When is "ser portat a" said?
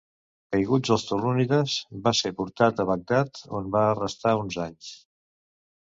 2.21-2.89